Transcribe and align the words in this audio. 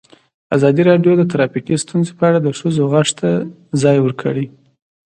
ازادي 0.55 0.81
راډیو 0.89 1.13
د 1.17 1.23
ټرافیکي 1.31 1.75
ستونزې 1.83 2.11
په 2.17 2.23
اړه 2.29 2.39
د 2.41 2.47
ښځو 2.59 2.83
غږ 2.93 3.07
ته 3.19 3.29
ځای 3.81 3.97
ورکړی. 4.01 4.45